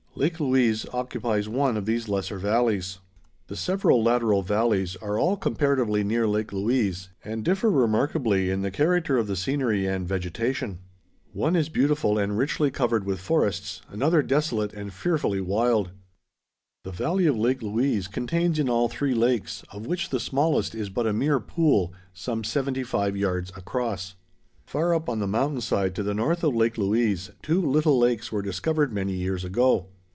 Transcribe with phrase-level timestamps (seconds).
[0.13, 2.99] Lake Louise occupies one of these lesser valleys.
[3.47, 8.69] The several lateral valleys are all comparatively near Lake Louise and differ remarkably in the
[8.69, 10.79] character of the scenery and vegetation.
[11.31, 15.91] One is beautiful and richly covered with forests; another desolate and fearfully wild.
[16.83, 20.89] The valley of Lake Louise contains in all three lakes, of which the smallest is
[20.89, 24.15] but a mere pool, some seventy five yards across.
[24.65, 28.29] Far up on the mountain side to the north of Lake Louise two little lakes
[28.31, 29.87] were discovered many years ago.